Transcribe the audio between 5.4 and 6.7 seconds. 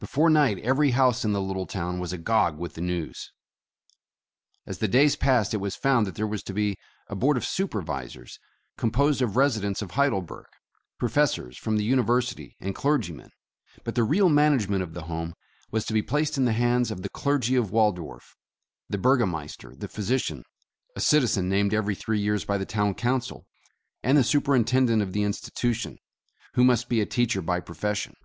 it was found that there was to